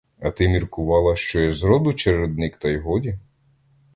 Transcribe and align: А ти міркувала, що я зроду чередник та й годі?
А 0.19 0.31
ти 0.31 0.49
міркувала, 0.49 1.15
що 1.15 1.39
я 1.39 1.53
зроду 1.53 1.93
чередник 1.93 2.57
та 2.57 2.69
й 2.69 2.77
годі? 2.77 3.17